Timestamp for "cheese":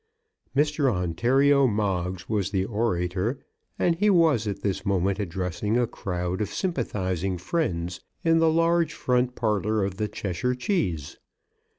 10.55-11.17